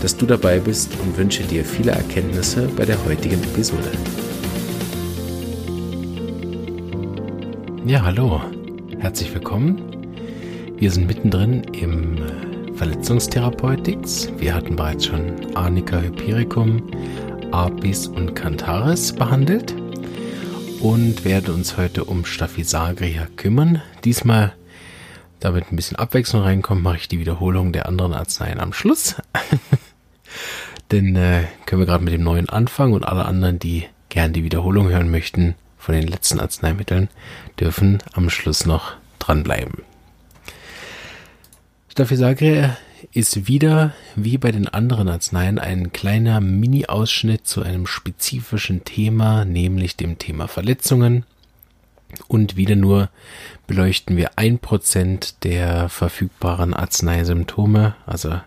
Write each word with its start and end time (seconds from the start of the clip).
dass 0.00 0.16
du 0.16 0.26
dabei 0.26 0.58
bist 0.58 0.92
und 1.02 1.16
wünsche 1.16 1.42
dir 1.42 1.64
viele 1.64 1.92
Erkenntnisse 1.92 2.68
bei 2.76 2.84
der 2.84 3.02
heutigen 3.04 3.42
Episode. 3.42 3.90
Ja, 7.84 8.02
hallo, 8.02 8.40
herzlich 8.98 9.32
willkommen. 9.34 9.82
Wir 10.76 10.90
sind 10.90 11.06
mittendrin 11.06 11.62
im 11.74 12.16
Verletzungstherapeutics. 12.76 14.30
Wir 14.38 14.54
hatten 14.54 14.76
bereits 14.76 15.06
schon 15.06 15.54
Arnica 15.54 16.00
Hypericum, 16.00 16.82
Apis 17.50 18.06
und 18.06 18.34
Cantaris 18.34 19.12
behandelt 19.12 19.74
und 20.80 21.26
werden 21.26 21.54
uns 21.54 21.76
heute 21.76 22.04
um 22.04 22.24
Staphysagria 22.24 23.26
kümmern. 23.36 23.82
Diesmal, 24.04 24.54
damit 25.40 25.70
ein 25.70 25.76
bisschen 25.76 25.98
Abwechslung 25.98 26.42
reinkommt, 26.42 26.82
mache 26.82 26.96
ich 26.96 27.08
die 27.08 27.18
Wiederholung 27.18 27.72
der 27.72 27.86
anderen 27.86 28.14
Arzneien 28.14 28.60
am 28.60 28.72
Schluss. 28.72 29.16
Denn 30.90 31.14
äh, 31.14 31.44
können 31.66 31.82
wir 31.82 31.86
gerade 31.86 32.04
mit 32.04 32.12
dem 32.12 32.24
neuen 32.24 32.48
anfangen 32.48 32.94
und 32.94 33.04
alle 33.04 33.24
anderen, 33.24 33.58
die 33.58 33.86
gern 34.08 34.32
die 34.32 34.44
Wiederholung 34.44 34.88
hören 34.88 35.10
möchten 35.10 35.54
von 35.78 35.94
den 35.94 36.06
letzten 36.06 36.40
Arzneimitteln, 36.40 37.08
dürfen 37.58 37.98
am 38.12 38.28
Schluss 38.28 38.66
noch 38.66 38.94
dranbleiben. 39.18 39.82
Staphysagria 41.88 42.76
ist 43.12 43.48
wieder, 43.48 43.94
wie 44.14 44.38
bei 44.38 44.52
den 44.52 44.68
anderen 44.68 45.08
Arzneien, 45.08 45.58
ein 45.58 45.92
kleiner 45.92 46.40
Mini-Ausschnitt 46.40 47.46
zu 47.46 47.62
einem 47.62 47.86
spezifischen 47.86 48.84
Thema, 48.84 49.44
nämlich 49.44 49.96
dem 49.96 50.18
Thema 50.18 50.48
Verletzungen. 50.48 51.24
Und 52.28 52.56
wieder 52.56 52.76
nur 52.76 53.08
beleuchten 53.66 54.16
wir 54.16 54.32
ein 54.36 54.58
Prozent 54.58 55.44
der 55.44 55.88
verfügbaren 55.88 56.74
Arzneisymptome, 56.74 57.94
also 58.06 58.40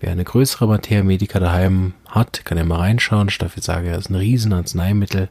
Wer 0.00 0.12
eine 0.12 0.24
größere 0.24 0.66
Materia 0.66 1.16
daheim 1.40 1.94
hat, 2.08 2.44
kann 2.44 2.58
ja 2.58 2.64
mal 2.64 2.78
reinschauen. 2.78 3.30
Staphysagria 3.30 3.96
ist 3.96 4.10
ein 4.10 4.14
riesen 4.14 4.52
Arzneimittel 4.52 5.28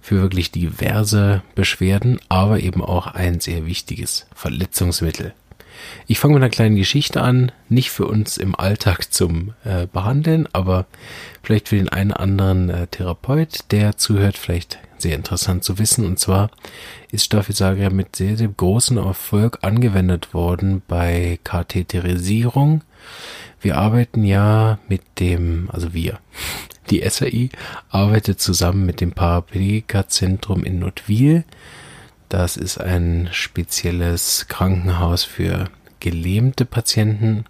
für 0.00 0.20
wirklich 0.20 0.50
diverse 0.50 1.42
Beschwerden, 1.54 2.20
aber 2.28 2.60
eben 2.60 2.82
auch 2.82 3.06
ein 3.06 3.40
sehr 3.40 3.66
wichtiges 3.66 4.26
Verletzungsmittel. 4.34 5.34
Ich 6.06 6.18
fange 6.18 6.34
mit 6.34 6.42
einer 6.42 6.50
kleinen 6.50 6.76
Geschichte 6.76 7.22
an, 7.22 7.52
nicht 7.68 7.90
für 7.90 8.06
uns 8.06 8.36
im 8.36 8.54
Alltag 8.54 9.12
zum 9.12 9.54
äh, 9.64 9.86
Behandeln, 9.86 10.48
aber 10.52 10.86
vielleicht 11.42 11.68
für 11.68 11.76
den 11.76 11.88
einen 11.88 12.12
anderen 12.12 12.68
äh, 12.68 12.86
Therapeut, 12.88 13.70
der 13.70 13.96
zuhört, 13.96 14.36
vielleicht 14.36 14.78
sehr 15.02 15.16
interessant 15.16 15.64
zu 15.64 15.78
wissen. 15.78 16.04
Und 16.04 16.18
zwar 16.18 16.50
ist 17.10 17.24
Staphysagria 17.24 17.90
mit 17.90 18.16
sehr, 18.16 18.36
sehr 18.36 18.48
großem 18.48 18.98
Erfolg 18.98 19.58
angewendet 19.62 20.34
worden 20.34 20.82
bei 20.86 21.38
Katheterisierung 21.44 22.82
wir 23.60 23.76
arbeiten 23.76 24.24
ja 24.24 24.78
mit 24.88 25.02
dem, 25.18 25.68
also 25.72 25.92
wir, 25.92 26.20
die 26.90 27.06
SAI 27.08 27.50
arbeitet 27.90 28.40
zusammen 28.40 28.86
mit 28.86 29.00
dem 29.00 29.12
Paraplegiker-Zentrum 29.12 30.64
in 30.64 30.78
Notwil. 30.78 31.44
Das 32.28 32.56
ist 32.56 32.78
ein 32.78 33.28
spezielles 33.32 34.46
Krankenhaus 34.48 35.24
für 35.24 35.68
gelähmte 36.00 36.64
Patienten. 36.64 37.44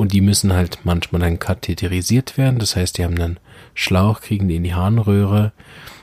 Und 0.00 0.14
die 0.14 0.22
müssen 0.22 0.54
halt 0.54 0.78
manchmal 0.84 1.20
dann 1.20 1.38
katheterisiert 1.38 2.38
werden. 2.38 2.58
Das 2.58 2.74
heißt, 2.74 2.96
die 2.96 3.04
haben 3.04 3.16
dann 3.16 3.38
Schlauch, 3.74 4.22
kriegen 4.22 4.48
die 4.48 4.56
in 4.56 4.64
die 4.64 4.72
Harnröhre 4.72 5.52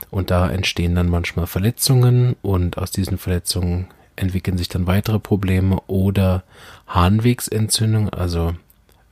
und 0.08 0.30
da 0.30 0.48
entstehen 0.48 0.94
dann 0.94 1.08
manchmal 1.08 1.48
Verletzungen 1.48 2.36
und 2.40 2.78
aus 2.78 2.92
diesen 2.92 3.18
Verletzungen 3.18 3.88
entwickeln 4.14 4.56
sich 4.56 4.68
dann 4.68 4.86
weitere 4.86 5.18
Probleme 5.18 5.80
oder 5.88 6.44
Harnwegsentzündung, 6.86 8.08
also 8.10 8.54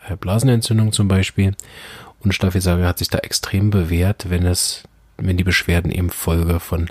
äh, 0.08 0.14
Blasenentzündung 0.14 0.92
zum 0.92 1.08
Beispiel. 1.08 1.56
Und 2.20 2.32
Staphysagria 2.32 2.86
hat 2.86 2.98
sich 2.98 3.08
da 3.08 3.19
extrem 3.19 3.70
bewährt, 3.70 4.30
wenn 4.30 4.46
es, 4.46 4.84
wenn 5.16 5.36
die 5.36 5.42
Beschwerden 5.42 5.91
eben 5.91 6.10
Folge 6.10 6.60
von 6.60 6.91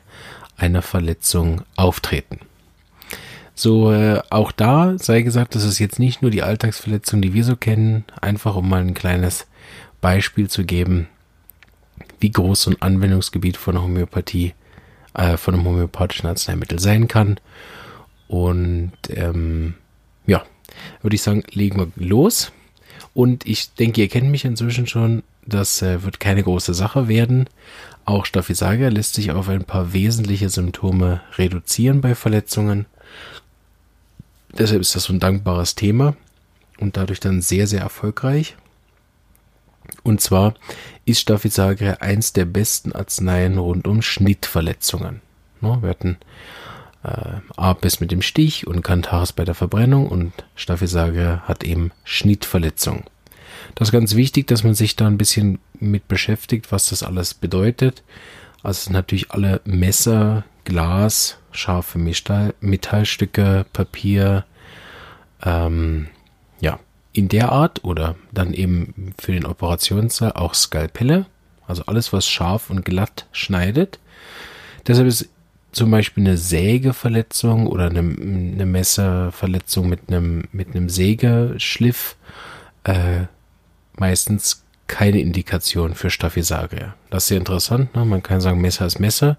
einer 0.57 0.81
Verletzung 0.81 1.61
auftreten. 1.77 2.39
So, 3.55 3.91
äh, 3.93 4.21
auch 4.29 4.51
da 4.51 4.97
sei 4.97 5.21
gesagt, 5.21 5.55
das 5.55 5.63
ist 5.63 5.79
jetzt 5.79 5.97
nicht 5.97 6.21
nur 6.21 6.29
die 6.29 6.43
Alltagsverletzung, 6.43 7.21
die 7.21 7.33
wir 7.33 7.45
so 7.45 7.55
kennen, 7.55 8.03
einfach 8.21 8.55
um 8.55 8.69
mal 8.69 8.81
ein 8.81 8.93
kleines 8.93 9.47
Beispiel 10.01 10.49
zu 10.49 10.65
geben, 10.65 11.07
wie 12.19 12.31
groß 12.31 12.63
so 12.63 12.71
ein 12.71 12.81
Anwendungsgebiet 12.81 13.55
von 13.55 13.81
Homöopathie, 13.81 14.53
äh, 15.13 15.37
von 15.37 15.53
einem 15.53 15.63
homöopathischen 15.63 16.27
Arzneimittel 16.27 16.79
sein 16.79 17.07
kann. 17.07 17.39
Und 18.27 18.91
ähm, 19.09 19.75
ja, 20.27 20.43
würde 21.01 21.15
ich 21.15 21.21
sagen, 21.21 21.43
legen 21.51 21.77
wir 21.79 21.87
los. 21.95 22.51
Und 23.13 23.45
ich 23.47 23.73
denke, 23.75 24.01
ihr 24.01 24.09
kennt 24.09 24.29
mich 24.29 24.43
inzwischen 24.43 24.87
schon. 24.87 25.23
Das 25.45 25.81
äh, 25.81 26.03
wird 26.03 26.19
keine 26.19 26.43
große 26.43 26.73
Sache 26.73 27.07
werden. 27.07 27.47
Auch 28.03 28.25
Staphysaga 28.25 28.89
lässt 28.89 29.13
sich 29.13 29.31
auf 29.31 29.47
ein 29.47 29.63
paar 29.63 29.93
wesentliche 29.93 30.49
Symptome 30.49 31.21
reduzieren 31.37 32.01
bei 32.01 32.15
Verletzungen. 32.15 32.85
Deshalb 34.57 34.81
ist 34.81 34.95
das 34.95 35.03
so 35.03 35.13
ein 35.13 35.19
dankbares 35.19 35.75
Thema 35.75 36.15
und 36.79 36.97
dadurch 36.97 37.19
dann 37.19 37.41
sehr, 37.41 37.67
sehr 37.67 37.81
erfolgreich. 37.81 38.55
Und 40.03 40.21
zwar 40.21 40.53
ist 41.05 41.19
Staphysaga 41.21 41.97
eins 41.99 42.33
der 42.33 42.45
besten 42.45 42.93
Arzneien 42.93 43.57
rund 43.57 43.87
um 43.87 44.01
Schnittverletzungen. 44.01 45.21
No, 45.61 45.81
wir 45.81 45.89
hatten 45.89 46.17
äh, 47.03 47.39
Apis 47.55 47.99
mit 47.99 48.11
dem 48.11 48.21
Stich 48.21 48.67
und 48.67 48.81
Cantaris 48.81 49.33
bei 49.33 49.45
der 49.45 49.55
Verbrennung 49.55 50.07
und 50.07 50.33
Staphysagria 50.55 51.43
hat 51.45 51.63
eben 51.63 51.91
Schnittverletzung. 52.03 53.03
Das 53.75 53.89
ist 53.89 53.93
ganz 53.93 54.15
wichtig, 54.15 54.47
dass 54.47 54.63
man 54.63 54.75
sich 54.75 54.95
da 54.95 55.07
ein 55.07 55.17
bisschen 55.17 55.59
mit 55.79 56.07
beschäftigt, 56.07 56.71
was 56.71 56.89
das 56.89 57.03
alles 57.03 57.33
bedeutet. 57.33 58.03
Also 58.63 58.91
natürlich 58.91 59.31
alle 59.31 59.61
Messer, 59.65 60.43
Glas, 60.65 61.37
scharfe 61.51 61.97
Metall, 61.97 62.53
Metallstücke, 62.59 63.65
Papier, 63.71 64.45
ähm, 65.43 66.07
ja, 66.59 66.79
in 67.13 67.29
der 67.29 67.51
Art 67.51 67.83
oder 67.83 68.15
dann 68.33 68.53
eben 68.53 69.13
für 69.17 69.31
den 69.31 69.45
Operationssaal 69.45 70.33
auch 70.33 70.53
Skalpelle, 70.53 71.27
also 71.67 71.83
alles, 71.85 72.11
was 72.11 72.27
scharf 72.27 72.69
und 72.69 72.83
glatt 72.83 73.27
schneidet. 73.31 73.99
Deshalb 74.85 75.07
ist 75.07 75.29
zum 75.71 75.91
Beispiel 75.91 76.23
eine 76.23 76.37
Sägeverletzung 76.37 77.67
oder 77.67 77.89
eine, 77.89 77.99
eine 77.99 78.65
Messerverletzung 78.65 79.89
mit 79.89 80.07
einem, 80.07 80.45
mit 80.51 80.75
einem 80.75 80.89
Sägeschliff 80.89 82.15
äh, 82.83 83.23
meistens 83.97 84.63
keine 84.87 85.19
Indikation 85.19 85.95
für 85.95 86.09
Staphysagria. 86.09 86.95
Das 87.09 87.23
ist 87.23 87.27
sehr 87.29 87.37
interessant. 87.37 87.95
Ne? 87.95 88.05
Man 88.05 88.23
kann 88.23 88.41
sagen, 88.41 88.61
Messer 88.61 88.85
ist 88.85 88.99
Messer, 88.99 89.37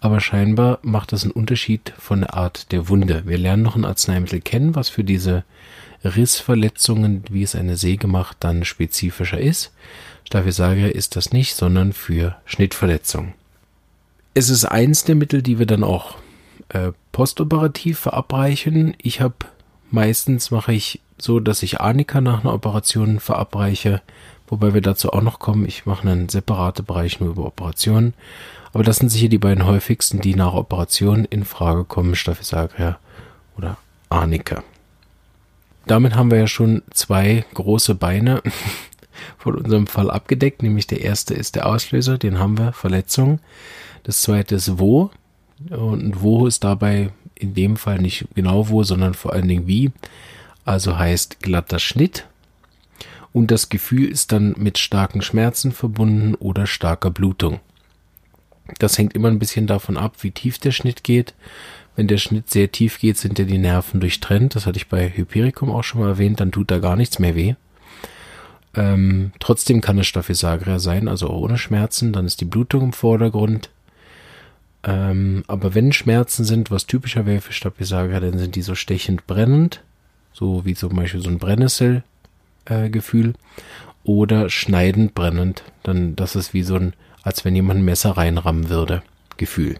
aber 0.00 0.20
scheinbar 0.20 0.78
macht 0.82 1.12
das 1.12 1.24
einen 1.24 1.32
Unterschied 1.32 1.92
von 1.98 2.20
der 2.20 2.34
Art 2.34 2.72
der 2.72 2.88
Wunde. 2.88 3.22
Wir 3.26 3.38
lernen 3.38 3.62
noch 3.62 3.76
ein 3.76 3.84
Arzneimittel 3.84 4.40
kennen, 4.40 4.74
was 4.74 4.88
für 4.88 5.04
diese 5.04 5.44
Rissverletzungen, 6.04 7.24
wie 7.30 7.42
es 7.42 7.54
eine 7.54 7.76
Säge 7.76 8.06
macht, 8.06 8.38
dann 8.40 8.64
spezifischer 8.64 9.38
ist. 9.38 9.72
Staphysagria 10.24 10.88
ist 10.88 11.16
das 11.16 11.32
nicht, 11.32 11.54
sondern 11.54 11.92
für 11.92 12.36
Schnittverletzungen 12.46 13.34
es 14.34 14.48
ist 14.48 14.64
eins 14.64 15.04
der 15.04 15.14
Mittel, 15.14 15.42
die 15.42 15.58
wir 15.58 15.66
dann 15.66 15.84
auch 15.84 16.16
äh, 16.68 16.92
postoperativ 17.12 17.98
verabreichen. 17.98 18.94
Ich 18.98 19.20
habe 19.20 19.34
meistens 19.90 20.50
mache 20.50 20.72
ich 20.72 21.00
so, 21.18 21.40
dass 21.40 21.62
ich 21.62 21.80
Arnika 21.80 22.20
nach 22.20 22.40
einer 22.40 22.54
Operation 22.54 23.20
verabreiche, 23.20 24.00
wobei 24.48 24.72
wir 24.72 24.80
dazu 24.80 25.12
auch 25.12 25.22
noch 25.22 25.38
kommen. 25.38 25.66
Ich 25.66 25.84
mache 25.84 26.08
einen 26.08 26.28
separaten 26.28 26.84
Bereich 26.84 27.20
nur 27.20 27.30
über 27.30 27.44
Operationen. 27.44 28.14
Aber 28.72 28.84
das 28.84 28.98
sind 28.98 29.08
sicher 29.08 29.28
die 29.28 29.38
beiden 29.38 29.66
häufigsten, 29.66 30.20
die 30.20 30.34
nach 30.34 30.54
Operationen 30.54 31.24
in 31.24 31.44
Frage 31.44 31.84
kommen, 31.84 32.14
Staphysagria 32.14 32.98
oder 33.56 33.76
Arnika. 34.08 34.62
Damit 35.86 36.14
haben 36.14 36.30
wir 36.30 36.38
ja 36.38 36.46
schon 36.46 36.82
zwei 36.92 37.44
große 37.54 37.94
Beine 37.94 38.42
von 39.38 39.56
unserem 39.56 39.86
Fall 39.86 40.10
abgedeckt, 40.10 40.62
nämlich 40.62 40.86
der 40.86 41.00
erste 41.00 41.34
ist 41.34 41.56
der 41.56 41.66
Auslöser, 41.66 42.16
den 42.18 42.38
haben 42.38 42.58
wir, 42.58 42.72
Verletzung. 42.72 43.40
Das 44.04 44.22
zweite 44.22 44.54
ist 44.54 44.78
wo. 44.78 45.10
Und 45.68 46.22
wo 46.22 46.46
ist 46.46 46.64
dabei 46.64 47.10
in 47.34 47.54
dem 47.54 47.76
Fall 47.76 47.98
nicht 47.98 48.26
genau 48.34 48.68
wo, 48.68 48.82
sondern 48.82 49.14
vor 49.14 49.32
allen 49.32 49.48
Dingen 49.48 49.66
wie. 49.66 49.90
Also 50.64 50.98
heißt 50.98 51.40
glatter 51.40 51.78
Schnitt. 51.78 52.26
Und 53.32 53.50
das 53.50 53.68
Gefühl 53.68 54.08
ist 54.08 54.32
dann 54.32 54.54
mit 54.58 54.78
starken 54.78 55.22
Schmerzen 55.22 55.72
verbunden 55.72 56.34
oder 56.34 56.66
starker 56.66 57.10
Blutung. 57.10 57.60
Das 58.78 58.98
hängt 58.98 59.14
immer 59.14 59.28
ein 59.28 59.38
bisschen 59.38 59.66
davon 59.66 59.96
ab, 59.96 60.16
wie 60.20 60.30
tief 60.30 60.58
der 60.58 60.72
Schnitt 60.72 61.04
geht. 61.04 61.34
Wenn 61.96 62.06
der 62.06 62.18
Schnitt 62.18 62.50
sehr 62.50 62.70
tief 62.70 62.98
geht, 62.98 63.18
sind 63.18 63.38
ja 63.38 63.44
die 63.44 63.58
Nerven 63.58 64.00
durchtrennt. 64.00 64.54
Das 64.54 64.66
hatte 64.66 64.78
ich 64.78 64.88
bei 64.88 65.10
Hypericum 65.14 65.70
auch 65.70 65.82
schon 65.84 66.00
mal 66.00 66.08
erwähnt. 66.08 66.40
Dann 66.40 66.52
tut 66.52 66.70
da 66.70 66.78
gar 66.78 66.96
nichts 66.96 67.18
mehr 67.18 67.34
weh. 67.34 67.54
Ähm, 68.74 69.32
trotzdem 69.40 69.80
kann 69.80 69.98
es 69.98 70.06
Staphysagra 70.06 70.78
sein, 70.78 71.08
also 71.08 71.28
auch 71.28 71.40
ohne 71.42 71.58
Schmerzen. 71.58 72.12
Dann 72.12 72.26
ist 72.26 72.40
die 72.40 72.46
Blutung 72.46 72.82
im 72.84 72.92
Vordergrund. 72.92 73.70
Ähm, 74.82 75.44
aber 75.46 75.74
wenn 75.74 75.92
Schmerzen 75.92 76.44
sind, 76.44 76.70
was 76.70 76.86
typischer 76.86 77.26
wäre 77.26 77.40
für 77.40 77.52
Staphysagra, 77.52 78.20
dann 78.20 78.38
sind 78.38 78.54
die 78.54 78.62
so 78.62 78.74
stechend 78.74 79.26
brennend. 79.26 79.82
So 80.32 80.64
wie 80.64 80.74
zum 80.74 80.94
Beispiel 80.94 81.20
so 81.20 81.28
ein 81.28 81.38
Brennnesselgefühl. 81.38 83.30
Äh, 83.30 83.34
oder 84.04 84.48
schneidend 84.48 85.14
brennend. 85.14 85.64
Dann, 85.82 86.16
das 86.16 86.36
ist 86.36 86.54
wie 86.54 86.62
so 86.62 86.76
ein, 86.76 86.94
als 87.22 87.44
wenn 87.44 87.54
jemand 87.54 87.80
ein 87.80 87.84
Messer 87.84 88.12
reinrammen 88.12 88.68
würde, 88.68 89.02
Gefühl. 89.36 89.76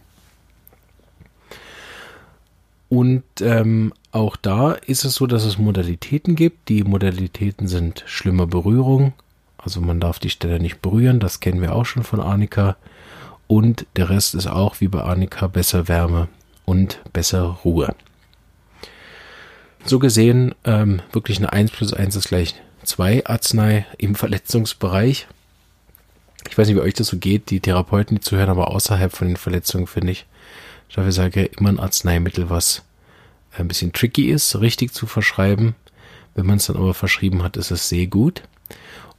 Und 2.89 3.23
ähm, 3.41 3.93
auch 4.11 4.37
da 4.37 4.73
ist 4.73 5.05
es 5.05 5.15
so, 5.15 5.27
dass 5.27 5.45
es 5.45 5.59
Modalitäten 5.59 6.35
gibt. 6.35 6.69
Die 6.69 6.83
Modalitäten 6.83 7.69
sind 7.69 8.03
schlimmer 8.07 8.47
Berührung. 8.47 9.13
Also 9.59 9.81
man 9.81 10.01
darf 10.01 10.19
die 10.19 10.31
Stelle 10.31 10.59
nicht 10.59 10.83
berühren. 10.83 11.21
Das 11.21 11.39
kennen 11.39 11.63
wir 11.63 11.75
auch 11.75 11.85
schon 11.85 12.03
von 12.03 12.21
Arnika. 12.21 12.77
Und 13.47 13.87
der 13.97 14.11
Rest 14.11 14.35
ist 14.35 14.49
auch 14.49 14.81
wie 14.81 14.89
bei 14.89 15.03
Arnika 15.03 15.47
besser 15.47 15.87
Wärme 15.87 16.29
und 16.65 17.01
besser 17.13 17.59
Ruhe. 17.65 17.95
So 19.85 19.99
gesehen 19.99 20.55
ähm, 20.65 21.01
wirklich 21.13 21.39
eine 21.39 21.53
1 21.53 21.71
plus 21.71 21.93
1 21.93 22.17
ist 22.17 22.29
gleich 22.29 22.55
2 22.85 23.27
Arznei 23.27 23.87
im 23.99 24.15
Verletzungsbereich. 24.15 25.29
Ich 26.49 26.57
weiß 26.57 26.69
nicht, 26.69 26.77
wie 26.77 26.81
euch 26.81 26.95
das 26.95 27.09
so 27.09 27.19
geht, 27.19 27.51
die 27.51 27.61
Therapeuten, 27.61 28.17
die 28.17 28.23
zuhören, 28.23 28.49
aber 28.49 28.71
außerhalb 28.71 29.15
von 29.15 29.29
den 29.29 29.37
Verletzungen 29.37 29.87
finde 29.87 30.13
ich, 30.13 30.27
Dafür 30.95 31.13
sage 31.13 31.47
ich 31.47 31.59
immer 31.59 31.69
ein 31.69 31.81
Arzneimittel, 31.81 32.51
was 32.51 32.83
ein 33.57 33.69
bisschen 33.69 33.93
tricky 33.93 34.31
ist, 34.31 34.61
richtig 34.61 34.93
zu 34.93 35.07
verschreiben. 35.07 35.75
Wenn 36.35 36.47
man 36.47 36.57
es 36.57 36.67
dann 36.67 36.77
aber 36.77 36.95
verschrieben 36.95 37.43
hat, 37.43 37.57
ist 37.57 37.71
es 37.71 37.89
sehr 37.89 38.07
gut. 38.07 38.43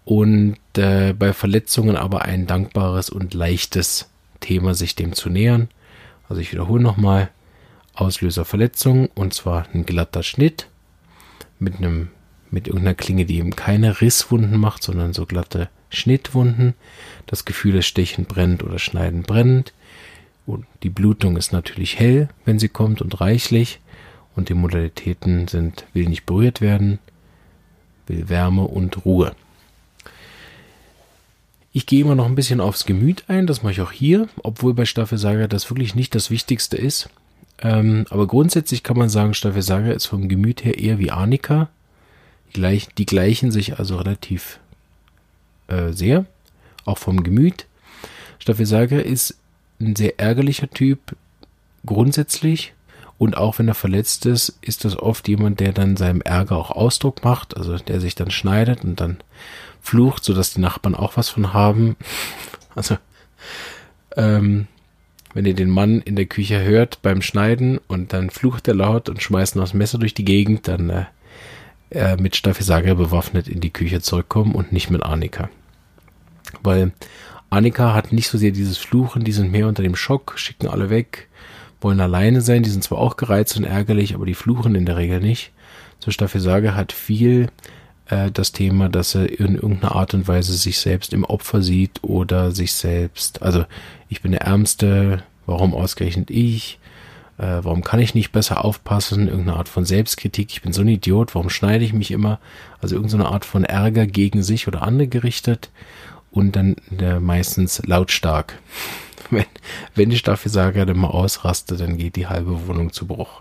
Und 0.04 0.58
äh, 0.78 1.14
bei 1.14 1.34
Verletzungen 1.34 1.96
aber 1.96 2.24
ein 2.24 2.48
dankbares 2.48 3.10
und 3.10 3.34
leichtes 3.34 4.10
Thema, 4.40 4.74
sich 4.74 4.96
dem 4.96 5.14
zu 5.14 5.30
nähern. 5.30 5.70
Also 6.28 6.42
ich 6.42 6.52
wiederhole 6.52 6.82
nochmal. 6.84 7.30
Auslöser 7.94 8.46
Verletzung 8.46 9.10
und 9.16 9.34
zwar 9.34 9.66
ein 9.74 9.86
glatter 9.86 10.24
Schnitt 10.24 10.68
mit 11.60 11.78
einem 11.78 12.08
mit 12.50 12.68
irgendeiner 12.68 12.96
Klinge, 12.96 13.26
die 13.26 13.38
eben 13.38 13.56
keine 13.56 14.02
Risswunden 14.02 14.58
macht, 14.58 14.82
sondern 14.82 15.14
so 15.14 15.26
glatte 15.26 15.70
Schnittwunden. 15.92 16.74
Das 17.28 17.46
Gefühl 17.46 17.76
ist 17.76 17.88
stechend 17.88 18.28
brennend 18.28 18.64
oder 18.64 18.80
schneidend 18.80 19.28
brennend. 19.28 19.74
Und 20.46 20.66
die 20.84 20.90
Blutung 20.90 21.38
ist 21.38 21.54
natürlich 21.54 22.00
hell, 22.00 22.30
wenn 22.46 22.60
sie 22.60 22.70
kommt 22.70 23.02
und 23.02 23.22
reichlich. 23.22 23.80
Und 24.36 24.50
die 24.50 24.54
Modalitäten 24.54 25.48
sind, 25.48 25.86
will 25.94 26.10
nicht 26.10 26.26
berührt 26.26 26.62
werden, 26.62 27.00
will 28.08 28.30
Wärme 28.30 28.64
und 28.64 29.06
Ruhe. 29.06 29.36
Ich 31.74 31.86
gehe 31.86 32.02
immer 32.02 32.16
noch 32.16 32.26
ein 32.26 32.36
bisschen 32.36 32.60
aufs 32.60 32.86
Gemüt 32.86 33.24
ein, 33.28 33.48
das 33.48 33.64
mache 33.64 33.74
ich 33.74 33.82
auch 33.82 33.94
hier, 33.94 34.28
obwohl 34.44 34.74
bei 34.74 34.86
Staffelsager 34.86 35.48
das 35.48 35.70
wirklich 35.70 35.96
nicht 35.96 36.16
das 36.16 36.30
Wichtigste 36.30 36.76
ist. 36.76 37.10
Ähm, 37.60 38.06
aber 38.10 38.28
grundsätzlich 38.28 38.84
kann 38.84 38.98
man 38.98 39.10
sagen, 39.10 39.34
Staffelsager 39.34 39.94
ist 39.94 40.08
vom 40.08 40.28
Gemüt 40.28 40.66
her 40.66 40.80
eher 40.80 41.00
wie 41.00 41.12
Arnika. 41.12 41.70
Die, 42.50 42.54
gleich, 42.54 42.90
die 42.98 43.06
gleichen 43.06 43.52
sich 43.52 43.80
also 43.80 43.98
relativ 43.98 44.60
äh, 45.72 45.94
sehr, 45.94 46.26
auch 46.86 46.98
vom 46.98 47.24
Gemüt. 47.24 47.66
Staffelsager 48.40 49.04
ist 49.04 49.38
ein 49.80 49.96
sehr 49.96 50.20
ärgerlicher 50.20 50.70
Typ 50.70 51.16
grundsätzlich 51.86 52.74
und 53.22 53.38
auch 53.38 53.60
wenn 53.60 53.68
er 53.68 53.76
verletzt 53.76 54.26
ist, 54.26 54.58
ist 54.62 54.84
das 54.84 54.98
oft 54.98 55.28
jemand, 55.28 55.60
der 55.60 55.74
dann 55.74 55.96
seinem 55.96 56.22
Ärger 56.22 56.58
auch 56.58 56.72
Ausdruck 56.72 57.24
macht, 57.24 57.56
also 57.56 57.78
der 57.78 58.00
sich 58.00 58.16
dann 58.16 58.32
schneidet 58.32 58.84
und 58.84 59.00
dann 59.00 59.18
flucht, 59.80 60.24
sodass 60.24 60.56
die 60.56 60.60
Nachbarn 60.60 60.96
auch 60.96 61.18
was 61.18 61.30
von 61.30 61.54
haben. 61.54 61.96
Also, 62.74 62.98
ähm, 64.16 64.68
wenn 65.36 65.46
ihr 65.46 65.54
den 65.54 65.70
Mann 65.70 66.02
in 66.02 66.16
der 66.16 66.26
Küche 66.26 66.64
hört 66.64 67.04
beim 67.04 67.22
Schneiden 67.22 67.80
und 67.88 68.12
dann 68.12 68.32
flucht 68.32 68.68
er 68.68 68.74
laut 68.74 69.08
und 69.08 69.22
schmeißt 69.22 69.56
noch 69.56 69.66
das 69.66 69.76
Messer 69.76 70.00
durch 70.00 70.16
die 70.16 70.26
Gegend, 70.26 70.68
dann 70.68 71.06
äh, 71.92 72.16
mit 72.18 72.36
Staphysaga 72.36 72.96
bewaffnet 72.96 73.48
in 73.48 73.62
die 73.62 73.70
Küche 73.70 74.02
zurückkommen 74.02 74.56
und 74.56 74.72
nicht 74.72 74.90
mit 74.90 75.04
Arnika. 75.04 75.50
Weil 76.64 76.92
Annika 77.50 77.94
hat 77.94 78.14
nicht 78.14 78.30
so 78.30 78.38
sehr 78.38 78.52
dieses 78.52 78.78
Fluchen, 78.78 79.24
die 79.24 79.34
sind 79.34 79.52
mehr 79.52 79.68
unter 79.68 79.84
dem 79.84 79.96
Schock, 79.96 80.34
schicken 80.38 80.68
alle 80.68 80.90
weg, 80.90 81.28
wollen 81.82 82.00
alleine 82.00 82.42
sein, 82.42 82.64
die 82.64 82.70
sind 82.70 82.84
zwar 82.84 83.00
auch 83.00 83.18
gereizt 83.18 83.58
und 83.58 83.66
ärgerlich, 83.66 84.16
aber 84.16 84.26
die 84.26 84.36
fluchen 84.36 84.74
in 84.76 84.86
der 84.86 84.98
Regel 84.98 85.20
nicht. 85.20 85.52
So 86.00 86.12
Staffelsage 86.12 86.76
hat 86.76 86.94
viel 86.94 87.50
äh, 88.08 88.32
das 88.32 88.54
Thema, 88.54 88.88
dass 88.88 89.16
er 89.16 89.30
in 89.40 89.56
irgendeiner 89.56 89.96
Art 89.96 90.14
und 90.14 90.28
Weise 90.28 90.54
sich 90.54 90.78
selbst 90.80 91.12
im 91.14 91.26
Opfer 91.26 91.62
sieht 91.62 92.04
oder 92.04 92.52
sich 92.52 92.74
selbst, 92.74 93.42
also 93.42 93.66
ich 94.08 94.22
bin 94.22 94.32
der 94.32 94.42
Ärmste, 94.42 95.24
warum 95.46 95.74
ausgerechnet 95.74 96.30
ich? 96.30 96.80
Äh, 97.38 97.60
warum 97.64 97.84
kann 97.84 98.00
ich 98.00 98.16
nicht 98.16 98.32
besser 98.32 98.64
aufpassen? 98.64 99.28
Irgendeine 99.28 99.58
Art 99.58 99.68
von 99.68 99.84
Selbstkritik, 99.84 100.52
ich 100.52 100.62
bin 100.62 100.72
so 100.72 100.82
ein 100.82 100.88
Idiot, 100.88 101.36
warum 101.36 101.50
schneide 101.50 101.84
ich 101.84 101.94
mich 101.94 102.12
immer? 102.12 102.40
Also 102.80 102.96
irgendeine 102.96 103.28
Art 103.28 103.44
von 103.46 103.64
Ärger 103.64 104.08
gegen 104.08 104.44
sich 104.44 104.68
oder 104.68 104.84
andere 104.84 105.08
gerichtet 105.08 105.70
und 106.32 106.56
dann 106.56 106.76
der 106.90 107.20
meistens 107.20 107.82
lautstark. 107.86 108.58
Wenn, 109.30 109.46
wenn 109.96 110.12
ich 110.12 110.24
dafür 110.24 110.52
sage, 110.52 110.86
dann 110.86 110.98
mal 110.98 111.08
ausraste, 111.08 111.78
dann 111.78 111.96
geht 111.96 112.18
die 112.18 112.28
halbe 112.28 112.68
Wohnung 112.68 112.92
zu 112.92 113.08
Bruch. 113.08 113.40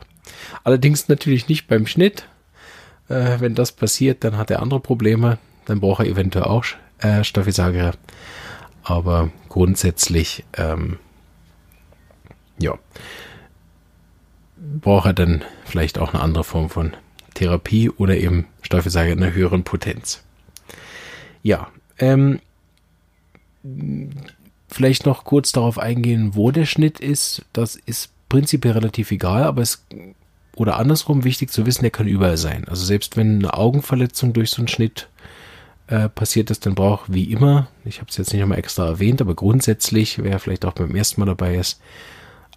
Allerdings 0.63 1.09
natürlich 1.09 1.49
nicht 1.49 1.67
beim 1.67 1.85
Schnitt. 1.89 2.29
Äh, 3.09 3.41
wenn 3.41 3.57
das 3.57 3.73
passiert, 3.73 4.23
dann 4.23 4.37
hat 4.37 4.53
er 4.53 4.63
andere 4.63 4.79
Probleme. 4.79 5.39
Dann 5.65 5.81
braucht 5.81 6.05
er 6.05 6.11
eventuell 6.11 6.45
auch 6.45 6.65
äh, 6.99 7.25
Staphysaga. 7.25 7.95
Aber 8.85 9.31
grundsätzlich, 9.49 10.45
ähm, 10.57 10.99
ja, 12.61 12.79
braucht 14.81 15.07
er 15.07 15.15
dann 15.15 15.45
vielleicht 15.65 15.99
auch 15.99 16.15
eine 16.15 16.23
andere 16.23 16.45
Form 16.45 16.71
von 16.71 16.93
Therapie 17.35 17.91
oder 17.91 18.17
eben 18.17 18.47
Staphysaga 18.63 19.11
in 19.11 19.23
einer 19.23 19.33
höheren 19.33 19.65
Potenz. 19.65 20.23
Ja, 21.43 21.69
ähm, 21.99 22.41
vielleicht 24.69 25.07
noch 25.07 25.25
kurz 25.25 25.53
darauf 25.53 25.79
eingehen, 25.79 26.35
wo 26.35 26.51
der 26.51 26.67
Schnitt 26.67 27.01
ist. 27.01 27.45
Das 27.53 27.77
ist 27.77 28.11
prinzipiell 28.29 28.75
relativ 28.75 29.11
egal, 29.11 29.45
aber 29.45 29.63
es 29.63 29.85
oder 30.57 30.79
andersrum 30.79 31.25
wichtig 31.25 31.51
zu 31.51 31.65
wissen, 31.65 31.83
der 31.83 31.91
kann 31.91 32.07
überall 32.07 32.37
sein. 32.37 32.67
Also 32.69 32.85
selbst 32.85 33.17
wenn 33.17 33.37
eine 33.37 33.55
Augenverletzung 33.55 34.33
durch 34.33 34.51
so 34.51 34.59
einen 34.59 34.69
Schnitt 34.69 35.09
äh, 35.87 36.09
passiert 36.09 36.51
ist, 36.51 36.67
dann 36.67 36.75
braucht 36.75 37.13
wie 37.13 37.25
immer, 37.25 37.69
ich 37.85 37.99
habe 38.01 38.11
es 38.11 38.17
jetzt 38.17 38.33
nicht 38.33 38.41
nochmal 38.43 38.59
extra 38.59 38.87
erwähnt, 38.87 39.21
aber 39.21 39.35
grundsätzlich, 39.35 40.23
wer 40.23 40.39
vielleicht 40.39 40.65
auch 40.65 40.73
beim 40.73 40.95
ersten 40.95 41.21
Mal 41.21 41.27
dabei 41.27 41.57
ist, 41.57 41.81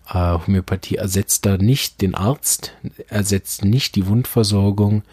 äh, 0.09 0.13
Homöopathie 0.13 0.95
ersetzt 0.95 1.45
da 1.45 1.57
nicht 1.57 2.01
den 2.01 2.13
Arzt, 2.13 2.73
ersetzt 3.07 3.63
nicht 3.63 3.95
die 3.95 4.07
Wundversorgung 4.07 5.03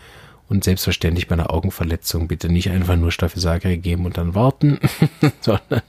und 0.51 0.65
selbstverständlich 0.65 1.29
bei 1.29 1.35
einer 1.35 1.55
Augenverletzung 1.55 2.27
bitte 2.27 2.49
nicht 2.49 2.71
einfach 2.71 2.97
nur 2.97 3.13
Staphysaga 3.13 3.77
geben 3.77 4.05
und 4.05 4.19
dann 4.19 4.35
warten, 4.35 4.81
sondern 5.41 5.83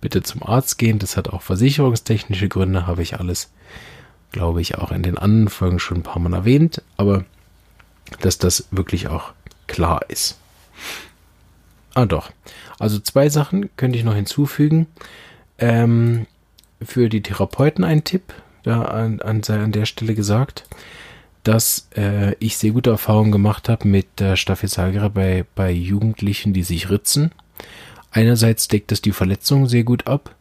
bitte 0.00 0.22
zum 0.24 0.42
Arzt 0.42 0.78
gehen. 0.78 0.98
Das 0.98 1.16
hat 1.16 1.28
auch 1.28 1.42
versicherungstechnische 1.42 2.48
Gründe, 2.48 2.88
habe 2.88 3.02
ich 3.02 3.20
alles, 3.20 3.52
glaube 4.32 4.60
ich, 4.60 4.76
auch 4.78 4.90
in 4.90 5.04
den 5.04 5.16
anderen 5.16 5.48
Folgen 5.48 5.78
schon 5.78 5.98
ein 5.98 6.02
paar 6.02 6.20
Mal 6.20 6.34
erwähnt. 6.34 6.82
Aber 6.96 7.24
dass 8.20 8.38
das 8.38 8.66
wirklich 8.72 9.06
auch 9.06 9.32
klar 9.68 10.00
ist. 10.08 10.36
Ah 11.94 12.06
doch. 12.06 12.32
Also 12.80 12.98
zwei 12.98 13.28
Sachen 13.28 13.70
könnte 13.76 13.96
ich 13.96 14.02
noch 14.02 14.16
hinzufügen. 14.16 14.88
Ähm, 15.58 16.26
für 16.82 17.08
die 17.08 17.22
Therapeuten 17.22 17.84
ein 17.84 18.02
Tipp, 18.02 18.34
da 18.64 18.82
an, 18.82 19.20
an, 19.20 19.42
an 19.44 19.70
der 19.70 19.86
Stelle 19.86 20.16
gesagt 20.16 20.64
dass 21.44 21.88
äh, 21.96 22.34
ich 22.38 22.56
sehr 22.56 22.72
gute 22.72 22.90
Erfahrungen 22.90 23.32
gemacht 23.32 23.68
habe 23.68 23.88
mit 23.88 24.06
der 24.18 24.36
Staphysagra 24.36 25.08
bei, 25.08 25.44
bei 25.54 25.70
Jugendlichen, 25.70 26.52
die 26.52 26.62
sich 26.62 26.90
ritzen. 26.90 27.32
Einerseits 28.10 28.68
deckt 28.68 28.90
das 28.90 29.00
die 29.00 29.12
Verletzung 29.12 29.66
sehr 29.66 29.84
gut 29.84 30.06
ab, 30.06 30.34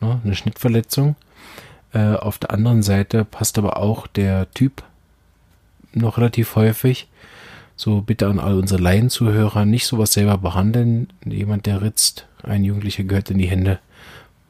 ne, 0.00 0.20
eine 0.24 0.34
Schnittverletzung. 0.34 1.16
Äh, 1.92 2.14
auf 2.14 2.38
der 2.38 2.52
anderen 2.52 2.82
Seite 2.82 3.24
passt 3.24 3.58
aber 3.58 3.76
auch 3.76 4.06
der 4.06 4.50
Typ 4.52 4.82
noch 5.92 6.18
relativ 6.18 6.56
häufig. 6.56 7.08
So 7.74 8.00
bitte 8.00 8.26
an 8.26 8.38
all 8.38 8.54
unsere 8.54 8.80
Laienzuhörer 8.80 9.66
nicht 9.66 9.86
sowas 9.86 10.12
selber 10.12 10.38
behandeln. 10.38 11.08
Jemand, 11.24 11.66
der 11.66 11.82
ritzt, 11.82 12.26
ein 12.42 12.64
Jugendlicher 12.64 13.04
gehört 13.04 13.30
in 13.30 13.38
die 13.38 13.48
Hände 13.48 13.78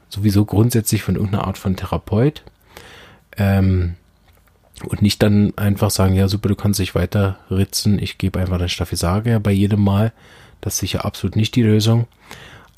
sowieso 0.08 0.44
grundsätzlich 0.44 1.02
von 1.02 1.16
irgendeiner 1.16 1.46
Art 1.46 1.58
von 1.58 1.76
Therapeut. 1.76 2.42
Ähm, 3.36 3.94
und 4.84 5.02
nicht 5.02 5.22
dann 5.22 5.56
einfach 5.56 5.90
sagen, 5.90 6.14
ja 6.14 6.28
super, 6.28 6.48
du 6.48 6.54
kannst 6.54 6.80
dich 6.80 6.94
weiter 6.94 7.38
ritzen, 7.50 7.98
ich 7.98 8.18
gebe 8.18 8.38
einfach 8.38 8.58
eine 8.58 8.68
Staphysage 8.68 9.40
bei 9.40 9.52
jedem 9.52 9.82
Mal. 9.82 10.12
Das 10.60 10.74
ist 10.74 10.80
sicher 10.80 11.04
absolut 11.04 11.36
nicht 11.36 11.54
die 11.54 11.62
Lösung. 11.62 12.06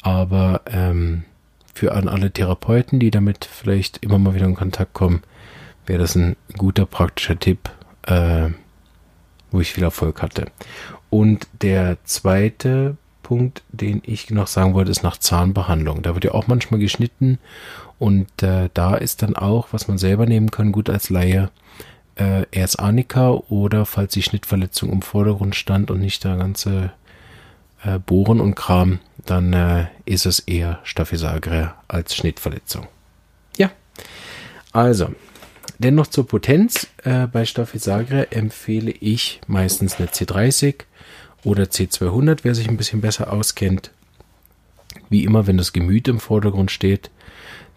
Aber 0.02 0.62
ähm, 0.66 1.24
für 1.74 1.94
an 1.94 2.08
alle 2.08 2.30
Therapeuten, 2.30 3.00
die 3.00 3.10
damit 3.10 3.44
vielleicht 3.44 3.98
immer 3.98 4.18
mal 4.18 4.34
wieder 4.34 4.46
in 4.46 4.54
Kontakt 4.54 4.94
kommen, 4.94 5.22
wäre 5.86 6.00
das 6.00 6.14
ein 6.14 6.36
guter 6.56 6.86
praktischer 6.86 7.38
Tipp, 7.38 7.70
äh, 8.06 8.50
wo 9.50 9.60
ich 9.60 9.72
viel 9.72 9.84
Erfolg 9.84 10.22
hatte. 10.22 10.46
Und 11.10 11.46
der 11.62 11.96
zweite 12.04 12.96
Punkt, 13.28 13.62
den 13.68 14.00
ich 14.06 14.30
noch 14.30 14.47
sagen 14.47 14.73
wollte, 14.73 14.90
ist 14.90 15.02
nach 15.02 15.18
Zahnbehandlung. 15.18 16.00
Da 16.00 16.14
wird 16.14 16.25
ja 16.25 16.32
auch 16.32 16.47
manchmal 16.47 16.80
geschnitten 16.80 17.38
und 17.99 18.42
äh, 18.42 18.70
da 18.73 18.94
ist 18.94 19.20
dann 19.20 19.37
auch, 19.37 19.68
was 19.70 19.87
man 19.87 19.99
selber 19.99 20.25
nehmen 20.25 20.50
kann, 20.50 20.73
gut 20.73 20.88
als 20.88 21.11
Laie, 21.11 21.50
äh, 22.16 22.47
erst 22.52 22.80
Anika 22.80 23.32
oder 23.50 23.85
falls 23.85 24.14
die 24.14 24.23
Schnittverletzung 24.23 24.90
im 24.90 25.02
Vordergrund 25.02 25.56
stand 25.56 25.90
und 25.90 26.00
nicht 26.00 26.25
der 26.25 26.37
ganze 26.37 26.90
äh, 27.85 27.99
Bohren 27.99 28.40
und 28.40 28.54
Kram, 28.54 28.99
dann 29.26 29.52
äh, 29.52 29.88
ist 30.06 30.25
es 30.25 30.38
eher 30.38 30.78
Staphysagria 30.82 31.75
als 31.87 32.16
Schnittverletzung. 32.16 32.87
Ja, 33.58 33.70
also, 34.73 35.11
dennoch 35.76 36.06
zur 36.06 36.26
Potenz. 36.26 36.87
Äh, 37.04 37.26
bei 37.26 37.44
Staphysagria 37.44 38.23
empfehle 38.30 38.90
ich 38.90 39.42
meistens 39.47 39.97
eine 39.97 40.08
C30 40.08 40.76
oder 41.45 41.64
C200, 41.64 42.40
wer 42.42 42.54
sich 42.54 42.68
ein 42.68 42.76
bisschen 42.76 43.00
besser 43.00 43.33
auskennt. 43.33 43.90
Wie 45.09 45.25
immer, 45.25 45.47
wenn 45.47 45.57
das 45.57 45.73
Gemüt 45.73 46.09
im 46.09 46.21
Vordergrund 46.21 46.71
steht, 46.71 47.11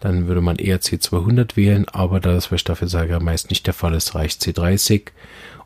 dann 0.00 0.26
würde 0.26 0.40
man 0.40 0.56
eher 0.56 0.80
C200 0.80 1.56
wählen, 1.56 1.88
aber 1.88 2.18
da 2.18 2.32
das 2.32 2.48
bei 2.48 2.58
Staffelsauger 2.58 3.20
meist 3.20 3.50
nicht 3.50 3.66
der 3.66 3.74
Fall 3.74 3.94
ist, 3.94 4.14
reicht 4.14 4.42
C30 4.42 5.10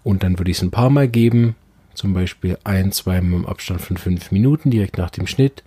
und 0.05 0.23
dann 0.23 0.38
würde 0.38 0.50
ich 0.50 0.59
es 0.59 0.62
ein 0.62 0.71
paar 0.71 0.91
Mal 0.91 1.09
geben, 1.09 1.57
zum 1.95 2.12
Beispiel 2.12 2.59
ein, 2.62 2.93
zwei 2.93 3.21
Mal 3.23 3.38
im 3.38 3.47
Abstand 3.47 3.81
von 3.81 3.97
fünf 3.97 4.31
Minuten 4.31 4.71
direkt 4.71 4.99
nach 4.99 5.11
dem 5.11 5.26
Schnitt 5.26 5.65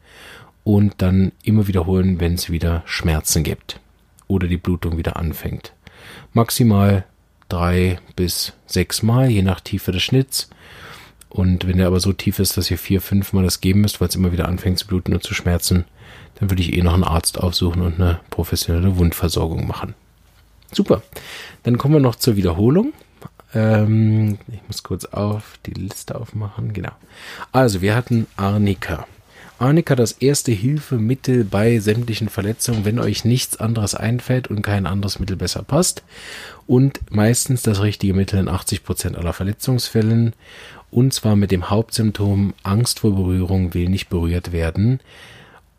und 0.64 1.02
dann 1.02 1.32
immer 1.44 1.68
wiederholen, 1.68 2.20
wenn 2.20 2.36
es 2.36 2.52
wieder 2.52 2.84
Schmerzen 2.86 3.44
gibt 3.44 3.80
oder 4.28 4.48
die 4.48 4.58
Blutung 4.58 4.98
wieder 4.98 5.18
anfängt. 5.18 5.74
Maximal 6.34 7.06
drei 7.50 7.98
bis 8.16 8.54
sechs 8.68 9.02
Mal, 9.02 9.30
je 9.30 9.42
nach 9.42 9.60
Tiefe 9.60 9.92
des 9.92 10.04
Schnitts. 10.04 10.50
Und 11.30 11.68
wenn 11.68 11.78
der 11.78 11.88
aber 11.88 12.00
so 12.00 12.12
tief 12.12 12.40
ist, 12.40 12.58
dass 12.58 12.72
ihr 12.72 12.78
vier, 12.78 13.02
fünf 13.02 13.34
Mal 13.34 13.44
das 13.44 13.62
geben 13.62 13.82
müsst, 13.82 14.02
weil 14.02 14.08
es 14.08 14.16
immer 14.16 14.32
wieder 14.32 14.48
anfängt 14.48 14.80
zu 14.80 14.88
bluten 14.88 15.14
und 15.14 15.24
zu 15.24 15.34
schmerzen, 15.34 15.86
dann 16.40 16.50
würde 16.50 16.62
ich 16.62 16.74
eh 16.74 16.82
noch 16.82 16.94
einen 16.94 17.04
Arzt 17.04 17.40
aufsuchen 17.40 17.82
und 17.82 17.96
eine 17.96 18.20
professionelle 18.30 18.98
Wundversorgung 18.98 19.68
machen. 19.68 19.94
Super. 20.72 21.02
Dann 21.64 21.78
kommen 21.78 21.96
wir 21.96 22.02
noch 22.02 22.16
zur 22.16 22.36
Wiederholung. 22.36 22.94
Ähm, 23.54 24.38
ich 24.48 24.62
muss 24.68 24.84
kurz 24.84 25.06
auf 25.06 25.60
die 25.66 25.74
Liste 25.74 26.16
aufmachen. 26.16 26.74
Genau. 26.74 26.92
Also, 27.52 27.82
wir 27.82 27.96
hatten 27.96 28.28
Arnika. 28.36 29.06
Arnika 29.58 29.96
das 29.96 30.14
erste 30.14 30.52
Hilfemittel 30.54 31.44
bei 31.44 31.80
sämtlichen 31.80 32.30
Verletzungen, 32.30 32.86
wenn 32.86 33.00
euch 33.00 33.26
nichts 33.26 33.58
anderes 33.58 33.94
einfällt 33.94 34.48
und 34.48 34.62
kein 34.62 34.86
anderes 34.86 35.20
Mittel 35.20 35.36
besser 35.36 35.64
passt. 35.64 36.04
Und 36.66 37.00
meistens 37.10 37.64
das 37.64 37.82
richtige 37.82 38.14
Mittel 38.14 38.40
in 38.40 38.48
80% 38.48 39.16
aller 39.16 39.34
Verletzungsfällen. 39.34 40.34
Und 40.92 41.14
zwar 41.14 41.36
mit 41.36 41.52
dem 41.52 41.70
Hauptsymptom 41.70 42.54
Angst 42.64 43.02
vor 43.02 43.16
Berührung 43.16 43.74
will 43.74 43.90
nicht 43.90 44.10
berührt 44.10 44.52
werden 44.52 45.00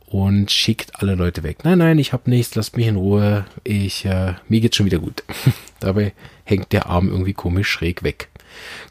und 0.06 0.50
schickt 0.50 1.00
alle 1.00 1.14
Leute 1.14 1.42
weg. 1.42 1.58
Nein, 1.64 1.78
nein, 1.78 1.98
ich 1.98 2.12
habe 2.12 2.30
nichts, 2.30 2.54
lasst 2.54 2.76
mich 2.76 2.86
in 2.86 2.96
Ruhe. 2.96 3.44
Ich, 3.64 4.04
äh, 4.04 4.34
mir 4.48 4.60
geht's 4.60 4.76
schon 4.76 4.86
wieder 4.86 4.98
gut. 4.98 5.22
Dabei 5.80 6.12
hängt 6.44 6.72
der 6.72 6.86
Arm 6.86 7.08
irgendwie 7.08 7.32
komisch 7.32 7.68
schräg 7.68 8.02
weg. 8.02 8.28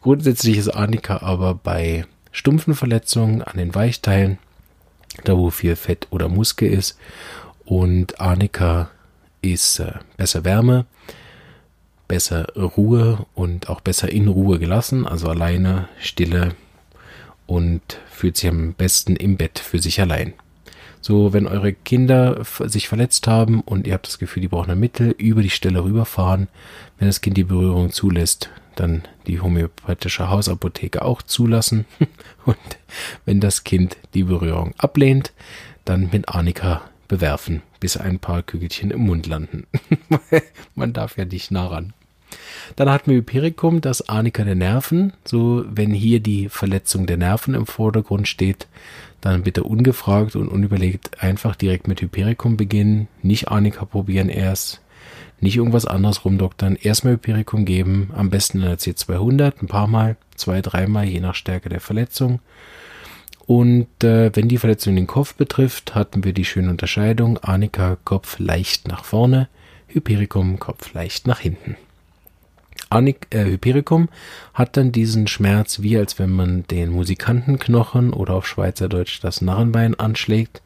Grundsätzlich 0.01 0.57
ist 0.57 0.69
Arnika 0.69 1.21
aber 1.21 1.55
bei 1.55 2.05
stumpfen 2.31 2.73
Verletzungen 2.73 3.41
an 3.41 3.57
den 3.57 3.75
Weichteilen, 3.75 4.37
da 5.25 5.37
wo 5.37 5.49
viel 5.49 5.75
Fett 5.75 6.07
oder 6.09 6.29
Muskel 6.29 6.71
ist. 6.71 6.97
Und 7.65 8.19
Arnika 8.19 8.89
ist 9.41 9.79
äh, 9.79 9.93
besser 10.17 10.45
Wärme, 10.45 10.85
besser 12.09 12.47
Ruhe 12.57 13.25
und 13.35 13.69
auch 13.69 13.79
besser 13.79 14.11
in 14.11 14.27
Ruhe 14.27 14.59
gelassen, 14.59 15.07
also 15.07 15.29
alleine, 15.29 15.87
stille 16.01 16.55
und 17.47 17.81
fühlt 18.09 18.35
sich 18.35 18.49
am 18.49 18.73
besten 18.73 19.15
im 19.15 19.37
Bett 19.37 19.59
für 19.59 19.79
sich 19.79 20.01
allein. 20.01 20.33
So, 21.01 21.31
wenn 21.31 21.47
eure 21.47 21.71
Kinder 21.71 22.43
sich 22.65 22.89
verletzt 22.89 23.27
haben 23.27 23.61
und 23.61 23.87
ihr 23.87 23.93
habt 23.93 24.07
das 24.07 24.19
Gefühl, 24.19 24.41
die 24.41 24.49
brauchen 24.49 24.71
ein 24.71 24.79
Mittel, 24.79 25.15
über 25.17 25.41
die 25.41 25.49
Stelle 25.49 25.83
rüberfahren. 25.83 26.49
Wenn 26.97 27.07
das 27.07 27.21
Kind 27.21 27.37
die 27.37 27.45
Berührung 27.45 27.91
zulässt, 27.91 28.49
dann 28.75 29.03
die 29.25 29.39
homöopathische 29.39 30.29
Hausapotheke 30.29 31.03
auch 31.03 31.21
zulassen. 31.21 31.85
Und 32.45 32.57
wenn 33.25 33.39
das 33.39 33.63
Kind 33.63 33.97
die 34.13 34.23
Berührung 34.23 34.73
ablehnt, 34.77 35.31
dann 35.85 36.09
mit 36.11 36.27
Arnika 36.27 36.81
bewerfen, 37.07 37.61
bis 37.79 37.95
ein 37.95 38.19
paar 38.19 38.43
Kügelchen 38.43 38.91
im 38.91 39.01
Mund 39.01 39.25
landen. 39.25 39.67
Man 40.75 40.91
darf 40.91 41.17
ja 41.17 41.25
nicht 41.25 41.49
nah 41.49 41.67
ran. 41.67 41.93
Dann 42.75 42.89
hatten 42.89 43.11
wir 43.11 43.17
Hypericum, 43.17 43.81
das 43.81 44.07
Arnika 44.07 44.43
der 44.43 44.55
Nerven. 44.55 45.13
So, 45.25 45.65
wenn 45.69 45.91
hier 45.91 46.19
die 46.19 46.49
Verletzung 46.49 47.05
der 47.05 47.17
Nerven 47.17 47.53
im 47.53 47.65
Vordergrund 47.65 48.27
steht, 48.27 48.67
dann 49.21 49.43
bitte 49.43 49.63
ungefragt 49.63 50.35
und 50.35 50.47
unüberlegt 50.47 51.21
einfach 51.21 51.55
direkt 51.55 51.87
mit 51.87 52.01
Hypericum 52.01 52.57
beginnen, 52.57 53.07
nicht 53.21 53.49
Arnika 53.49 53.85
probieren 53.85 54.29
erst, 54.29 54.81
nicht 55.41 55.57
irgendwas 55.57 55.85
anderes 55.85 56.25
rumdoktern, 56.25 56.75
erstmal 56.75 57.13
Hypericum 57.13 57.65
geben, 57.65 58.11
am 58.15 58.29
besten 58.29 58.59
in 58.59 58.65
der 58.65 58.79
C200, 58.79 59.61
ein 59.61 59.67
paar 59.67 59.87
Mal, 59.87 60.17
zwei, 60.35 60.61
dreimal, 60.61 61.05
je 61.05 61.19
nach 61.19 61.35
Stärke 61.35 61.69
der 61.69 61.81
Verletzung. 61.81 62.39
Und 63.45 64.03
äh, 64.03 64.29
wenn 64.35 64.47
die 64.47 64.57
Verletzung 64.57 64.95
den 64.95 65.07
Kopf 65.07 65.33
betrifft, 65.33 65.95
hatten 65.95 66.23
wir 66.23 66.33
die 66.33 66.45
schöne 66.45 66.69
Unterscheidung, 66.69 67.39
Arnika 67.39 67.97
Kopf 68.05 68.37
leicht 68.37 68.87
nach 68.87 69.03
vorne, 69.03 69.47
Hypericum 69.87 70.59
Kopf 70.59 70.93
leicht 70.93 71.25
nach 71.25 71.39
hinten. 71.39 71.75
Anik, 72.89 73.27
äh, 73.29 73.45
Hypericum 73.45 74.09
hat 74.53 74.77
dann 74.77 74.91
diesen 74.91 75.27
Schmerz, 75.27 75.81
wie 75.81 75.97
als 75.97 76.19
wenn 76.19 76.31
man 76.31 76.63
den 76.67 76.89
Musikantenknochen 76.89 78.13
oder 78.13 78.33
auf 78.33 78.47
Schweizerdeutsch 78.47 79.19
das 79.21 79.41
Narrenbein 79.41 79.95
anschlägt. 79.95 80.61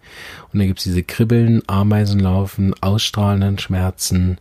Und 0.52 0.60
dann 0.60 0.68
gibt's 0.68 0.84
diese 0.84 1.04
Kribbeln, 1.04 1.62
Ameisenlaufen, 1.68 2.74
ausstrahlenden 2.82 3.60
Schmerzen. 3.60 4.38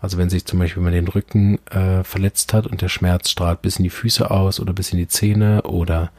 Also 0.00 0.18
wenn 0.18 0.30
sich 0.30 0.44
zum 0.44 0.58
Beispiel 0.58 0.82
man 0.82 0.92
den 0.92 1.06
Rücken 1.06 1.58
äh, 1.68 2.02
verletzt 2.02 2.52
hat 2.52 2.66
und 2.66 2.80
der 2.80 2.88
Schmerz 2.88 3.30
strahlt 3.30 3.62
bis 3.62 3.76
in 3.76 3.84
die 3.84 3.90
Füße 3.90 4.30
aus 4.30 4.58
oder 4.58 4.72
bis 4.72 4.90
in 4.90 4.98
die 4.98 5.06
Zähne 5.08 5.62
oder 5.62 6.10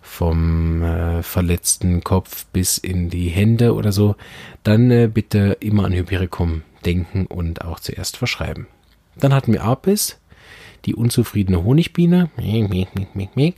vom 0.00 0.82
äh, 0.82 1.22
verletzten 1.24 2.04
Kopf 2.04 2.46
bis 2.52 2.78
in 2.78 3.10
die 3.10 3.28
Hände 3.28 3.74
oder 3.74 3.90
so, 3.90 4.14
dann 4.62 4.90
äh, 4.92 5.10
bitte 5.12 5.56
immer 5.60 5.84
an 5.84 5.92
Hypericum 5.92 6.62
denken 6.84 7.26
und 7.26 7.62
auch 7.62 7.80
zuerst 7.80 8.16
verschreiben. 8.16 8.68
Dann 9.16 9.34
hatten 9.34 9.52
wir 9.52 9.64
Apis, 9.64 10.18
die 10.86 10.94
unzufriedene 10.94 11.64
Honigbiene. 11.64 12.30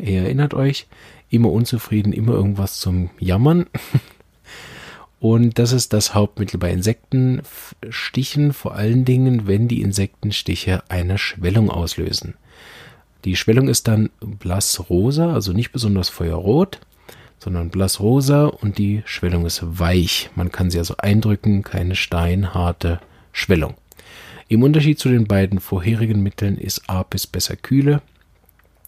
Ihr 0.02 0.22
erinnert 0.22 0.54
euch, 0.54 0.86
immer 1.30 1.52
unzufrieden, 1.52 2.12
immer 2.12 2.32
irgendwas 2.32 2.80
zum 2.80 3.10
Jammern. 3.18 3.66
Und 5.20 5.58
das 5.58 5.72
ist 5.72 5.92
das 5.92 6.14
Hauptmittel 6.14 6.58
bei 6.58 6.70
Insektenstichen, 6.70 8.52
vor 8.52 8.74
allen 8.74 9.04
Dingen, 9.04 9.46
wenn 9.46 9.66
die 9.66 9.82
Insektenstiche 9.82 10.82
eine 10.88 11.18
Schwellung 11.18 11.70
auslösen. 11.70 12.34
Die 13.24 13.34
Schwellung 13.34 13.68
ist 13.68 13.88
dann 13.88 14.10
blassrosa, 14.20 15.32
also 15.34 15.52
nicht 15.52 15.72
besonders 15.72 16.08
feuerrot, 16.08 16.78
sondern 17.40 17.70
blassrosa 17.70 18.46
und 18.46 18.78
die 18.78 19.02
Schwellung 19.06 19.44
ist 19.44 19.60
weich. 19.80 20.30
Man 20.36 20.52
kann 20.52 20.70
sie 20.70 20.78
also 20.78 20.94
eindrücken, 20.98 21.64
keine 21.64 21.96
steinharte 21.96 23.00
Schwellung. 23.32 23.74
Im 24.48 24.62
Unterschied 24.62 24.98
zu 24.98 25.10
den 25.10 25.26
beiden 25.26 25.60
vorherigen 25.60 26.22
Mitteln 26.22 26.56
ist 26.56 26.88
Apis 26.88 27.26
besser 27.26 27.54
kühle, 27.56 28.00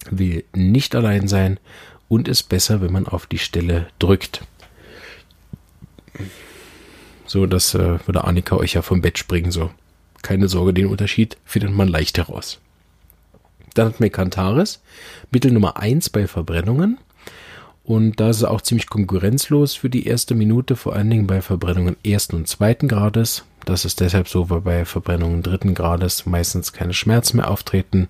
will 0.09 0.43
nicht 0.53 0.95
allein 0.95 1.27
sein 1.27 1.59
und 2.09 2.27
ist 2.27 2.43
besser, 2.43 2.81
wenn 2.81 2.91
man 2.91 3.07
auf 3.07 3.27
die 3.27 3.37
Stelle 3.37 3.87
drückt. 3.99 4.41
So, 7.27 7.45
das 7.45 7.75
äh, 7.75 7.99
würde 8.05 8.23
Annika 8.23 8.55
euch 8.57 8.73
ja 8.73 8.81
vom 8.81 9.01
Bett 9.01 9.17
springen, 9.17 9.51
so. 9.51 9.71
Keine 10.23 10.49
Sorge, 10.49 10.73
den 10.73 10.87
Unterschied 10.87 11.37
findet 11.45 11.71
man 11.71 11.87
leicht 11.87 12.17
heraus. 12.17 12.59
Dann 13.73 13.87
hat 13.87 13.99
wir 13.99 14.09
Kantaris, 14.09 14.81
Mittel 15.31 15.51
Nummer 15.51 15.77
1 15.77 16.09
bei 16.09 16.27
Verbrennungen. 16.27 16.97
Und 17.83 18.19
da 18.19 18.29
ist 18.29 18.37
es 18.37 18.43
auch 18.43 18.61
ziemlich 18.61 18.87
konkurrenzlos 18.87 19.75
für 19.75 19.89
die 19.89 20.05
erste 20.05 20.35
Minute, 20.35 20.75
vor 20.75 20.93
allen 20.93 21.09
Dingen 21.09 21.27
bei 21.27 21.41
Verbrennungen 21.41 21.97
ersten 22.03 22.35
und 22.35 22.47
zweiten 22.47 22.87
Grades. 22.87 23.45
Das 23.65 23.85
ist 23.85 23.99
deshalb 23.99 24.27
so, 24.27 24.49
weil 24.49 24.61
bei 24.61 24.85
Verbrennungen 24.85 25.43
dritten 25.43 25.73
Grades 25.73 26.25
meistens 26.25 26.73
keine 26.73 26.93
Schmerzen 26.93 27.37
mehr 27.37 27.49
auftreten 27.49 28.09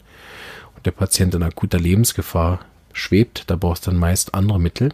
und 0.75 0.85
der 0.85 0.91
Patient 0.91 1.35
in 1.35 1.43
akuter 1.43 1.79
Lebensgefahr 1.79 2.59
schwebt. 2.93 3.43
Da 3.47 3.55
brauchst 3.55 3.85
du 3.85 3.91
dann 3.91 3.99
meist 3.99 4.33
andere 4.33 4.59
Mittel. 4.59 4.93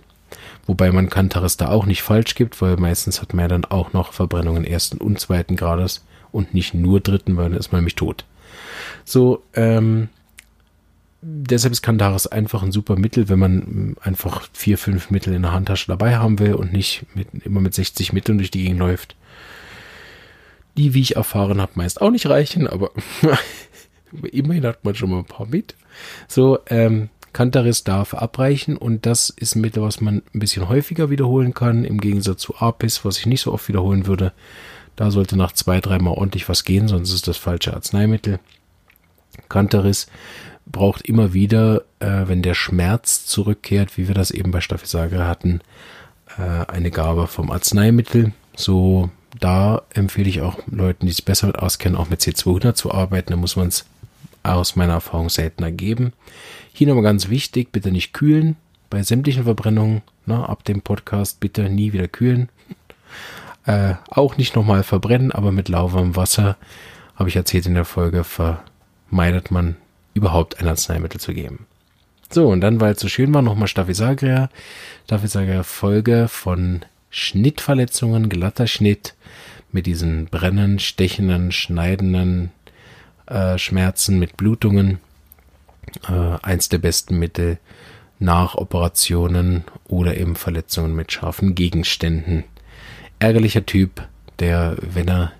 Wobei 0.65 0.91
man 0.91 1.09
Kantaris 1.09 1.57
da 1.57 1.69
auch 1.69 1.85
nicht 1.85 2.01
falsch 2.01 2.35
gibt, 2.35 2.61
weil 2.61 2.75
meistens 2.75 3.21
hat 3.21 3.33
man 3.33 3.43
ja 3.43 3.47
dann 3.47 3.65
auch 3.65 3.93
noch 3.93 4.11
Verbrennungen 4.11 4.65
ersten 4.65 4.97
und 4.97 5.19
zweiten 5.19 5.55
Grades 5.55 6.03
und 6.31 6.53
nicht 6.53 6.73
nur 6.73 6.99
dritten, 6.99 7.37
weil 7.37 7.49
dann 7.49 7.59
ist 7.59 7.71
man 7.71 7.79
nämlich 7.79 7.95
tot. 7.95 8.25
So, 9.05 9.43
ähm, 9.53 10.09
deshalb 11.21 11.71
ist 11.71 11.81
Candaris 11.81 12.27
einfach 12.27 12.63
ein 12.63 12.71
super 12.71 12.97
Mittel, 12.97 13.29
wenn 13.29 13.39
man 13.39 13.95
einfach 14.01 14.47
vier, 14.53 14.77
fünf 14.77 15.09
Mittel 15.09 15.33
in 15.33 15.43
der 15.43 15.53
Handtasche 15.53 15.87
dabei 15.87 16.17
haben 16.17 16.39
will 16.39 16.53
und 16.53 16.73
nicht 16.73 17.05
mit, 17.15 17.27
immer 17.45 17.61
mit 17.61 17.73
60 17.73 18.13
Mitteln 18.13 18.37
durch 18.37 18.51
die 18.51 18.63
Gegend 18.63 18.79
läuft. 18.79 19.15
Die, 20.77 20.93
wie 20.93 21.01
ich 21.01 21.15
erfahren 21.15 21.59
habe, 21.59 21.73
meist 21.75 22.01
auch 22.01 22.11
nicht 22.11 22.27
reichen, 22.27 22.67
aber 22.67 22.91
immerhin 24.31 24.65
hat 24.65 24.85
man 24.85 24.95
schon 24.95 25.09
mal 25.09 25.19
ein 25.19 25.25
paar 25.25 25.47
mit. 25.47 25.75
So, 26.27 26.59
ähm, 26.67 27.09
Cantaris 27.33 27.83
darf 27.83 28.13
abreichen 28.13 28.77
und 28.77 29.05
das 29.05 29.29
ist 29.29 29.55
ein 29.55 29.61
Mittel, 29.61 29.83
was 29.83 30.01
man 30.01 30.23
ein 30.33 30.39
bisschen 30.39 30.69
häufiger 30.69 31.09
wiederholen 31.09 31.53
kann, 31.53 31.83
im 31.83 31.99
Gegensatz 31.99 32.41
zu 32.41 32.55
Apis, 32.57 33.05
was 33.05 33.19
ich 33.19 33.25
nicht 33.25 33.41
so 33.41 33.53
oft 33.53 33.67
wiederholen 33.67 34.07
würde. 34.07 34.33
Da 34.95 35.11
sollte 35.11 35.37
nach 35.37 35.51
zwei, 35.51 35.79
dreimal 35.79 36.15
ordentlich 36.15 36.49
was 36.49 36.63
gehen, 36.63 36.87
sonst 36.87 37.13
ist 37.13 37.27
das 37.27 37.37
falsche 37.37 37.73
Arzneimittel. 37.73 38.39
Cantaris 39.49 40.07
braucht 40.65 41.07
immer 41.07 41.33
wieder, 41.33 41.83
äh, 41.99 42.23
wenn 42.27 42.41
der 42.41 42.55
Schmerz 42.55 43.25
zurückkehrt, 43.25 43.97
wie 43.97 44.07
wir 44.07 44.15
das 44.15 44.31
eben 44.31 44.51
bei 44.51 44.61
Staphysagre 44.61 45.27
hatten, 45.27 45.61
äh, 46.37 46.65
eine 46.65 46.91
Gabe 46.91 47.27
vom 47.27 47.51
Arzneimittel. 47.51 48.33
So, 48.55 49.11
da 49.39 49.83
empfehle 49.93 50.29
ich 50.29 50.41
auch 50.41 50.59
Leuten, 50.67 51.05
die 51.05 51.11
sich 51.11 51.25
besser 51.25 51.47
mit 51.47 51.59
auskennen, 51.59 51.97
auch 51.97 52.09
mit 52.09 52.21
C200 52.21 52.73
zu 52.73 52.91
arbeiten. 52.91 53.31
Da 53.31 53.35
muss 53.35 53.55
man 53.55 53.67
es 53.67 53.85
aus 54.43 54.75
meiner 54.75 54.93
Erfahrung 54.93 55.29
seltener 55.29 55.71
geben. 55.71 56.13
Hier 56.73 56.87
nochmal 56.87 57.03
ganz 57.03 57.29
wichtig, 57.29 57.71
bitte 57.71 57.91
nicht 57.91 58.13
kühlen. 58.13 58.55
Bei 58.89 59.03
sämtlichen 59.03 59.43
Verbrennungen, 59.43 60.01
ne, 60.25 60.47
ab 60.47 60.63
dem 60.63 60.81
Podcast 60.81 61.39
bitte 61.39 61.69
nie 61.69 61.93
wieder 61.93 62.07
kühlen. 62.07 62.49
Äh, 63.65 63.95
auch 64.09 64.37
nicht 64.37 64.55
nochmal 64.55 64.83
verbrennen, 64.83 65.33
aber 65.33 65.51
mit 65.51 65.67
lauwarmem 65.67 66.15
Wasser, 66.15 66.55
habe 67.17 67.27
ich 67.27 67.35
erzählt 67.35 67.65
in 67.65 67.73
der 67.73 67.83
Folge, 67.83 68.23
vermeidet 68.23 69.51
man 69.51 69.75
überhaupt 70.13 70.61
ein 70.61 70.67
Arzneimittel 70.67 71.19
zu 71.19 71.33
geben. 71.33 71.65
So, 72.29 72.47
und 72.47 72.61
dann, 72.61 72.79
weil 72.79 72.93
es 72.93 72.99
so 73.01 73.09
schön 73.09 73.33
war, 73.33 73.41
nochmal 73.41 73.67
Staphysagria. 73.67 74.49
Staphysagria 75.05 75.63
Folge 75.63 76.27
von 76.29 76.85
Schnittverletzungen, 77.17 78.29
glatter 78.29 78.67
Schnitt 78.67 79.15
mit 79.71 79.87
diesen 79.87 80.25
brennen, 80.25 80.77
stechenden, 80.77 81.51
schneidenden 81.51 82.51
äh, 83.25 83.57
Schmerzen 83.57 84.19
mit 84.19 84.37
Blutungen. 84.37 84.99
Äh, 86.07 86.37
eins 86.43 86.69
der 86.69 86.77
besten 86.77 87.17
Mittel 87.17 87.57
nach 88.19 88.55
Operationen 88.55 89.63
oder 89.87 90.15
eben 90.15 90.35
Verletzungen 90.35 90.95
mit 90.95 91.11
scharfen 91.11 91.55
Gegenständen. 91.55 92.43
Ärgerlicher 93.17 93.65
Typ, 93.65 94.07
der, 94.39 94.77
wenn 94.79 95.07
er 95.07 95.31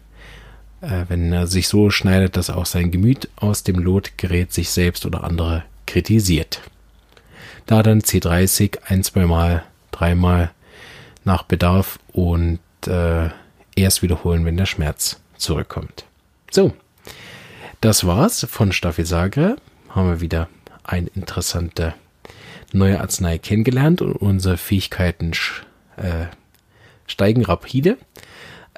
äh, 0.82 1.06
wenn 1.10 1.32
er 1.32 1.46
sich 1.46 1.68
so 1.68 1.92
schneidet, 1.92 2.38
dass 2.38 2.50
auch 2.50 2.66
sein 2.66 2.90
Gemüt 2.90 3.30
aus 3.36 3.64
dem 3.64 3.78
Lot 3.78 4.18
gerät, 4.18 4.52
sich 4.52 4.70
selbst 4.72 5.06
oder 5.06 5.24
andere 5.24 5.64
kritisiert. 5.86 6.60
Da 7.68 7.84
dann 7.84 8.02
C30 8.02 8.80
ein, 8.86 9.04
zweimal, 9.04 9.64
dreimal 9.92 10.52
nach 11.28 11.44
Bedarf 11.44 12.00
und 12.14 12.60
äh, 12.88 13.30
erst 13.76 14.02
wiederholen, 14.02 14.46
wenn 14.46 14.58
der 14.58 14.66
Schmerz 14.66 15.20
zurückkommt. 15.38 16.06
So, 16.50 16.74
das 17.82 18.08
war's 18.08 18.48
von 18.50 18.72
Staffel 18.72 19.06
Sagre. 19.06 19.58
Haben 19.90 20.10
wir 20.10 20.22
wieder 20.22 20.50
eine 20.84 21.08
interessante 21.10 21.94
neue 22.74 23.00
Arznei 23.00 23.38
kennengelernt 23.38 24.02
und 24.02 24.14
unsere 24.14 24.58
Fähigkeiten 24.58 25.32
äh, 25.98 26.26
steigen 27.06 27.46
rapide. 27.46 27.98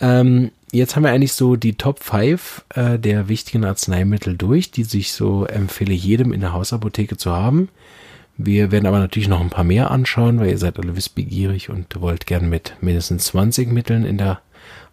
Ähm, 0.01 0.51
jetzt 0.71 0.95
haben 0.95 1.03
wir 1.03 1.11
eigentlich 1.11 1.33
so 1.33 1.55
die 1.55 1.75
Top 1.75 2.03
5 2.03 2.65
äh, 2.69 2.99
der 2.99 3.29
wichtigen 3.29 3.63
Arzneimittel 3.63 4.37
durch, 4.37 4.71
die 4.71 4.83
sich 4.83 5.13
so 5.13 5.45
empfehle 5.45 5.93
jedem 5.93 6.33
in 6.33 6.41
der 6.41 6.53
Hausapotheke 6.53 7.17
zu 7.17 7.31
haben. 7.31 7.69
Wir 8.41 8.71
werden 8.71 8.85
aber 8.85 8.99
natürlich 8.99 9.27
noch 9.27 9.41
ein 9.41 9.49
paar 9.49 9.65
mehr 9.65 9.91
anschauen, 9.91 10.39
weil 10.39 10.51
ihr 10.51 10.57
seid 10.57 10.79
alle 10.79 10.95
wissbegierig 10.95 11.69
und 11.69 11.99
wollt 11.99 12.25
gern 12.25 12.47
mit 12.47 12.73
mindestens 12.79 13.25
20 13.25 13.69
Mitteln 13.69 14.05
in 14.05 14.17
der 14.17 14.39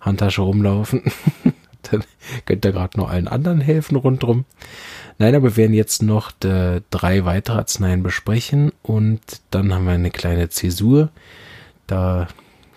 Handtasche 0.00 0.42
rumlaufen. 0.42 1.02
Dann 1.88 2.02
könnt 2.44 2.64
ihr 2.64 2.72
gerade 2.72 2.98
noch 2.98 3.08
allen 3.08 3.28
anderen 3.28 3.60
helfen 3.60 3.94
rundherum. 3.94 4.46
Nein, 5.18 5.36
aber 5.36 5.50
wir 5.50 5.56
werden 5.58 5.74
jetzt 5.74 6.02
noch 6.02 6.32
drei 6.32 7.24
weitere 7.24 7.58
Arzneien 7.58 8.02
besprechen 8.02 8.72
und 8.82 9.20
dann 9.52 9.72
haben 9.72 9.86
wir 9.86 9.92
eine 9.92 10.10
kleine 10.10 10.48
Zäsur. 10.48 11.10
Da 11.86 12.26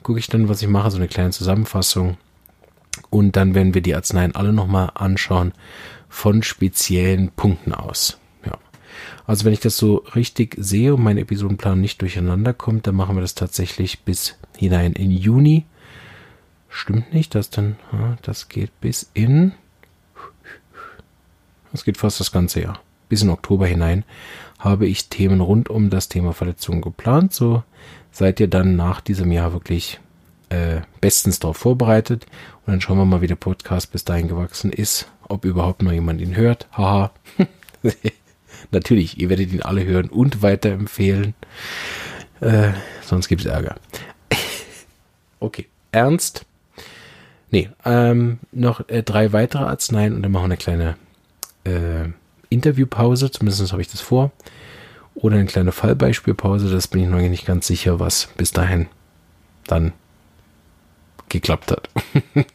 gucke 0.03 0.19
ich 0.19 0.27
dann, 0.27 0.49
was 0.49 0.61
ich 0.61 0.67
mache, 0.67 0.91
so 0.91 0.97
eine 0.97 1.07
kleine 1.07 1.31
Zusammenfassung. 1.31 2.17
Und 3.09 3.35
dann 3.35 3.55
werden 3.55 3.73
wir 3.73 3.81
die 3.81 3.95
Arzneien 3.95 4.35
alle 4.35 4.53
nochmal 4.53 4.91
anschauen 4.93 5.51
von 6.09 6.43
speziellen 6.43 7.31
Punkten 7.31 7.73
aus. 7.73 8.19
Also 9.29 9.45
wenn 9.45 9.53
ich 9.53 9.59
das 9.59 9.77
so 9.77 9.97
richtig 10.15 10.55
sehe 10.57 10.95
und 10.95 11.03
mein 11.03 11.19
Episodenplan 11.19 11.79
nicht 11.79 12.01
durcheinander 12.01 12.51
kommt, 12.51 12.87
dann 12.87 12.95
machen 12.95 13.15
wir 13.15 13.21
das 13.21 13.35
tatsächlich 13.35 13.99
bis 13.99 14.39
hinein 14.57 14.93
in 14.93 15.11
Juni. 15.11 15.65
Stimmt 16.67 17.13
nicht, 17.13 17.35
das 17.35 17.51
dann, 17.51 17.75
das 18.23 18.49
geht 18.49 18.71
bis 18.81 19.11
in, 19.13 19.51
das 21.71 21.83
geht 21.83 21.97
fast 21.97 22.19
das 22.19 22.31
ganze 22.31 22.61
Jahr. 22.61 22.79
Bis 23.07 23.21
in 23.21 23.29
Oktober 23.29 23.67
hinein 23.67 24.03
habe 24.57 24.87
ich 24.87 25.09
Themen 25.09 25.41
rund 25.41 25.69
um 25.69 25.91
das 25.91 26.09
Thema 26.09 26.33
Verletzungen 26.33 26.81
geplant. 26.81 27.31
So 27.31 27.61
seid 28.11 28.39
ihr 28.39 28.47
dann 28.47 28.75
nach 28.75 28.99
diesem 28.99 29.31
Jahr 29.31 29.53
wirklich 29.53 29.99
äh, 30.49 30.81
bestens 31.01 31.37
darauf 31.37 31.57
vorbereitet. 31.57 32.25
Und 32.65 32.73
dann 32.73 32.81
schauen 32.81 32.97
wir 32.97 33.05
mal, 33.05 33.21
wie 33.21 33.27
der 33.27 33.35
Podcast 33.35 33.91
bis 33.91 34.03
dahin 34.03 34.27
gewachsen 34.27 34.71
ist, 34.71 35.07
ob 35.27 35.45
überhaupt 35.45 35.83
noch 35.83 35.91
jemand 35.91 36.19
ihn 36.19 36.35
hört. 36.35 36.67
Haha. 36.71 37.11
Natürlich, 38.71 39.19
ihr 39.19 39.29
werdet 39.29 39.51
ihn 39.51 39.61
alle 39.61 39.85
hören 39.85 40.09
und 40.09 40.41
weiterempfehlen. 40.41 41.33
Äh, 42.41 42.71
sonst 43.01 43.27
gibt 43.27 43.41
es 43.41 43.47
Ärger. 43.47 43.75
okay, 45.39 45.67
ernst. 45.91 46.45
Nee, 47.51 47.69
ähm, 47.83 48.39
noch 48.51 48.87
äh, 48.89 49.01
drei 49.03 49.33
weitere 49.33 49.63
Arzneien 49.63 50.13
und 50.13 50.21
dann 50.21 50.31
machen 50.31 50.43
wir 50.43 50.45
eine 50.45 50.57
kleine 50.57 50.95
äh, 51.63 52.09
Interviewpause, 52.49 53.31
zumindest 53.31 53.71
habe 53.71 53.81
ich 53.81 53.87
das 53.87 54.01
vor. 54.01 54.31
Oder 55.15 55.35
eine 55.35 55.45
kleine 55.45 55.71
Fallbeispielpause, 55.71 56.69
das 56.69 56.87
bin 56.87 57.01
ich 57.01 57.09
noch 57.09 57.19
nicht 57.19 57.45
ganz 57.45 57.67
sicher, 57.67 57.99
was 57.99 58.29
bis 58.37 58.51
dahin 58.51 58.87
dann 59.67 59.93
geklappt 61.27 61.71
hat. 61.71 61.89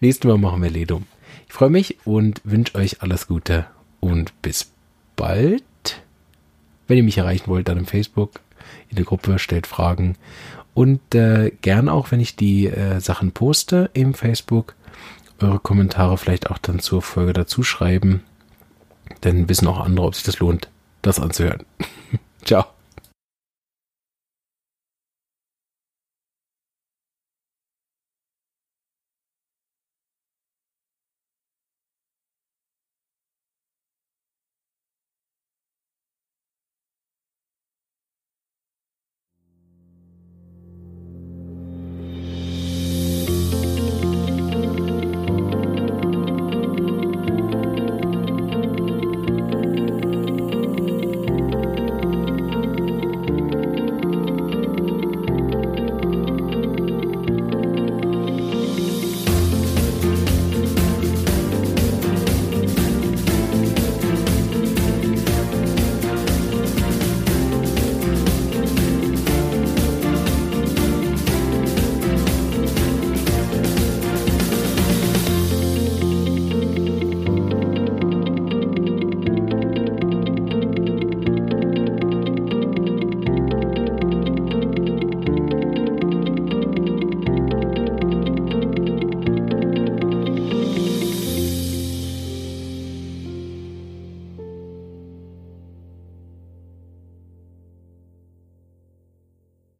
Nächstes 0.00 0.26
Mal 0.26 0.38
machen 0.38 0.62
wir 0.62 0.70
Ledum. 0.70 1.06
Ich 1.46 1.52
freue 1.52 1.70
mich 1.70 1.98
und 2.04 2.40
wünsche 2.44 2.74
euch 2.76 3.02
alles 3.02 3.26
Gute 3.26 3.66
und 4.00 4.40
bis 4.42 4.71
bald. 5.22 5.62
Wenn 6.88 6.96
ihr 6.96 7.04
mich 7.04 7.18
erreichen 7.18 7.46
wollt, 7.46 7.68
dann 7.68 7.78
im 7.78 7.86
Facebook, 7.86 8.40
in 8.88 8.96
der 8.96 9.04
Gruppe, 9.04 9.38
stellt 9.38 9.68
Fragen 9.68 10.16
und 10.74 11.14
äh, 11.14 11.52
gern 11.62 11.88
auch, 11.88 12.10
wenn 12.10 12.18
ich 12.18 12.34
die 12.34 12.66
äh, 12.66 13.00
Sachen 13.00 13.30
poste 13.30 13.88
im 13.92 14.14
Facebook, 14.14 14.74
eure 15.40 15.60
Kommentare 15.60 16.18
vielleicht 16.18 16.50
auch 16.50 16.58
dann 16.58 16.80
zur 16.80 17.02
Folge 17.02 17.32
dazu 17.32 17.62
schreiben. 17.62 18.24
Dann 19.20 19.48
wissen 19.48 19.68
auch 19.68 19.78
andere, 19.78 20.06
ob 20.06 20.16
sich 20.16 20.24
das 20.24 20.40
lohnt, 20.40 20.68
das 21.02 21.20
anzuhören. 21.20 21.64
Ciao. 22.44 22.66